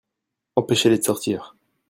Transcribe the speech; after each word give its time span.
Empêche-les 0.55 0.97
de 0.97 1.03
sortir. 1.03 1.55